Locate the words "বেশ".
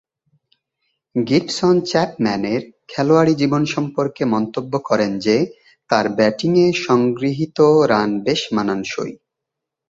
8.23-8.41